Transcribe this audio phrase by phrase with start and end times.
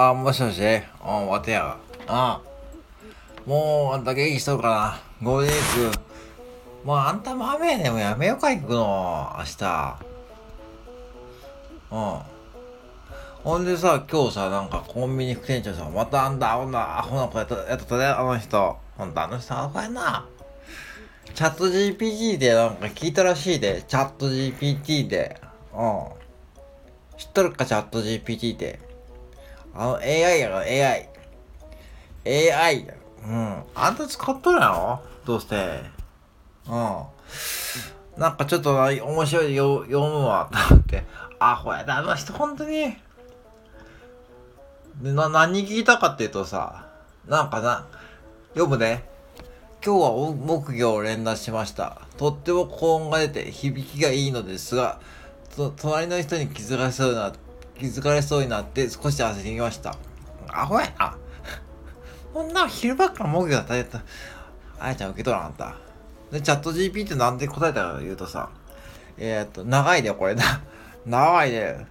[0.00, 1.76] あ、もしもしうん、わてや。
[2.06, 2.40] あ
[3.44, 5.98] もう、あんた元気しとるかなゴールデンウィーク。
[6.84, 7.90] もうあんたも雨やね。
[7.90, 9.34] もうやめようか、行くの。
[9.38, 9.98] 明日。
[11.90, 12.18] うん。
[13.42, 18.76] ほんでさ、今日さ、なんかコンビニ副店長さん、またあんた、あんなアホな子やった、やったね、あの人。
[18.96, 20.28] ほんと、あの人、アホやな。
[21.38, 25.40] チャット GPT でなんか聞いたらしいで、チャット GPT で。
[25.72, 26.02] うん。
[27.16, 28.80] 知っとるか、チャット GPT で。
[29.72, 31.08] あの AI やろ、AI。
[32.26, 32.98] AI やろ。
[33.28, 33.62] うん。
[33.76, 35.00] あんた使っとるやろ？
[35.24, 35.80] どうして？
[36.66, 37.02] うん。
[38.20, 41.04] なんかちょっとな面白いよ読むわ、と思って。
[41.38, 42.96] アホやな、あの人、ほんとに。
[45.00, 46.88] で、な、何聞いたかっていうとさ、
[47.28, 47.86] なんかな、
[48.54, 49.08] 読むね。
[49.84, 52.02] 今日は木魚を連打しました。
[52.16, 55.00] とっても高音が出て響きがいいのですが、
[55.76, 57.32] 隣の人に気づかれそうな、
[57.78, 59.96] 気づかれそうになって少し焦りました。
[60.48, 61.16] アホやな。
[62.34, 64.02] こんな昼間から木魚が大変た。
[64.80, 65.56] あやちゃん受け取らなかっ
[66.32, 66.36] た。
[66.36, 68.50] で、チャット GP ってなんで答えたかというとさ、
[69.16, 70.42] えー、っと、長いでこれな。
[71.06, 71.86] 長いで。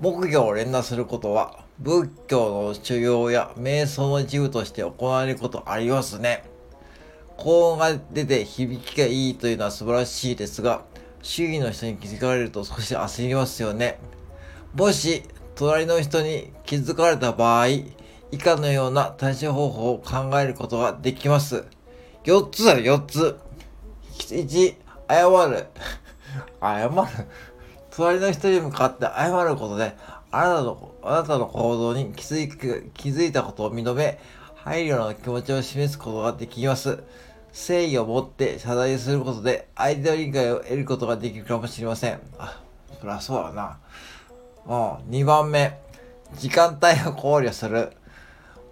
[0.00, 6.57] 木魚を連打することは、仏教の修行や瞑想の一部として行われることありますね。
[7.38, 10.82] 高音が出て響きがいいというのは素晴らしいですが、
[11.22, 14.00] 周囲の人に気づかれると少し焦りますよね。
[14.74, 15.22] もし、
[15.54, 21.64] 隣の人に気づかれた場合、以下のような対処方法を考えることができます。
[22.24, 23.38] 4つだよ、4つ。
[24.18, 24.74] 1、
[25.08, 25.66] 謝る。
[26.60, 27.26] 謝る。
[27.92, 29.96] 隣の人に向かって謝ることで、
[30.32, 32.48] あなたの、あなたの行動に気づい
[32.94, 34.18] 気づいたことを認め、
[34.56, 37.04] 配慮の気持ちを示すことができます。
[37.52, 42.20] 誠意を持って謝罪することで、相手の理解を得ることができるかもしれません。
[42.38, 42.60] あ、
[43.00, 43.78] そりゃそうだな。
[44.66, 45.10] うん。
[45.10, 45.78] 2番目、
[46.36, 47.92] 時間帯を考慮する。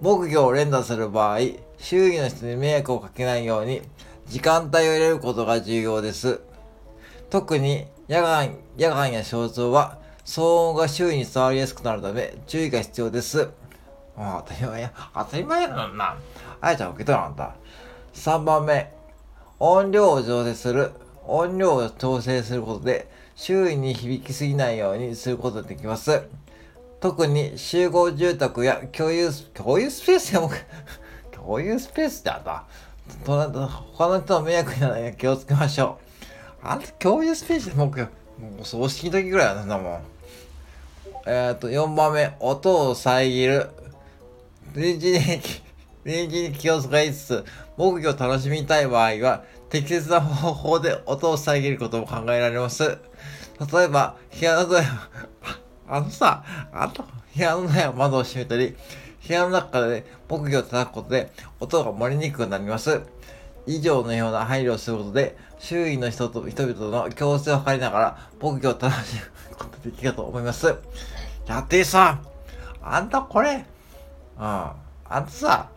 [0.00, 1.38] 木魚を連打する場合、
[1.78, 3.82] 周囲の人に迷惑をかけないように、
[4.26, 6.40] 時間帯を入れることが重要です。
[7.30, 13.48] 特に夜間、夜間や焦燥は、騒音が周囲に伝わりやすくなるため、注意が必要です。
[14.16, 14.92] あ当たり前や。
[15.14, 16.16] 当たり前やな。
[16.60, 17.56] あやちゃん受け取らなかった。
[18.16, 18.90] 3番目、
[19.60, 20.90] 音量を調整する。
[21.26, 26.22] 音量を調整することで、周囲に響きすぎないようにすることができます。
[27.00, 30.50] 特に集合住宅や共有ス、共有スペースやも、
[31.30, 32.64] 共有スペースってあった？
[33.92, 35.98] 他の人の迷惑にならないように気をつけましょ
[36.64, 36.66] う。
[36.66, 37.92] あんた共有スペースでも、も
[38.62, 40.00] う葬式の時ぐらいやな、もん。
[41.26, 43.68] えっ、と、4番目、音を遮る。
[44.74, 45.20] 電池に、
[46.02, 47.44] 電池に気を使いつつ、
[47.76, 52.98] 木魚を楽しみたい場合は、適切な方法で音を遮ることも考えられます。
[53.72, 54.82] 例えば、部屋のドア、
[55.88, 57.04] あのさ、あと、
[57.36, 58.76] 部屋のドアや窓を閉めたり、
[59.26, 63.02] 部屋の中で木魚を叩くことで音が漏れにくくなります。
[63.66, 69.16] 以上のような配慮をすることで、周囲の人と人々の共生を図りながら、木魚を楽し
[69.50, 70.74] むことができるかと思います。
[71.46, 72.20] やってさ、
[72.82, 73.64] あんたこれ、
[74.38, 74.42] うん。
[74.42, 74.74] あ
[75.20, 75.68] んたさ、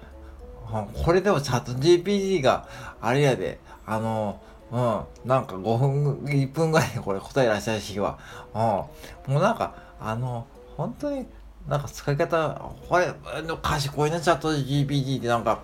[1.04, 2.68] これでもチャット GPT が
[3.02, 4.40] あれやで、あの、
[4.72, 8.20] うん、なんか5分、1分ぐらいでこれ答えらっしゃるしは、
[8.54, 8.90] うん、も
[9.28, 10.46] うなんか、あの、
[10.78, 11.26] 本当に、
[11.68, 13.14] なんか使い方、これ、
[13.62, 15.60] 賢いな、チャット GPT ってなんか、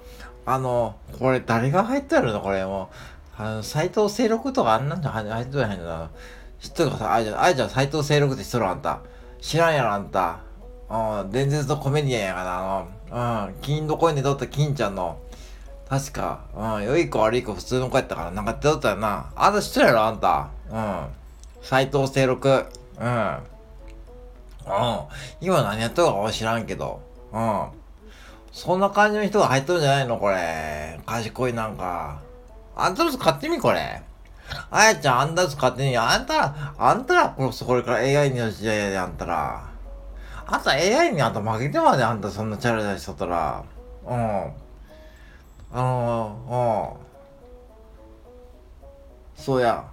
[0.45, 2.41] あの、これ誰が入ってるの？
[2.41, 2.89] これも
[3.39, 6.09] う、あの、斎藤清六とかあんなんじゃ入ってないんだな。
[6.59, 6.97] 知ってるか？
[6.97, 8.99] さ、あいちゃ、あいちゃ斎藤清六って知っとるあんた。
[9.41, 10.39] 知らんやろ、あんた。
[10.89, 15.17] うん、伝説のコメディアンやからな、あの、うん、金どこに寝とった金ちゃんの、
[15.89, 19.31] 確か、うん、良い子悪い子普通の子やったから、なんか出とったよな。
[19.35, 20.49] あんた知ってるやろ、あんた。
[20.71, 21.05] うん。
[21.61, 22.65] 斎藤清六。
[22.99, 23.07] うん。
[23.07, 23.39] うん。
[25.41, 27.01] 今何やっとるか知らんけど。
[27.31, 27.65] うん。
[28.51, 30.17] そんな感じの人が入っとるんじゃないの？
[30.17, 30.99] これ。
[31.05, 32.19] 賢いなんか。
[32.75, 34.01] あんたの使ってみ、これ。
[34.71, 35.97] あやちゃん、あんたの使ってみ。
[35.97, 39.74] あんたら、あんたら、これから AI の時代やで、あんたら。
[40.47, 43.63] あんた AI にあんた負けてまであんたそんなチャラチャラしとったら。
[44.05, 44.13] うん。
[44.13, 46.99] あの
[49.37, 49.41] うん。
[49.41, 49.85] そうや。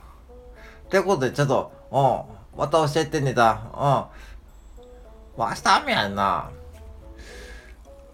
[0.87, 2.59] ってことで、ちょっと、うん。
[2.59, 3.63] また教えてネタ。
[3.73, 5.39] うん。
[5.39, 6.51] まあ、明日雨やんな。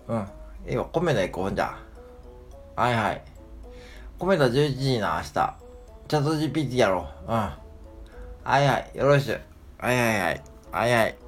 [0.06, 0.26] うん。
[0.69, 1.76] いいわ、米田行こう、んじゃ。
[2.76, 3.23] はいはい。
[4.19, 5.56] 米田11時な、明日。
[6.08, 7.32] チャット GPT やろう。
[7.32, 7.37] うん。
[7.37, 7.55] は
[8.61, 8.90] いはい。
[8.94, 9.38] よろしゅ。
[9.79, 10.43] はいはいはい。
[10.70, 11.28] はいはい。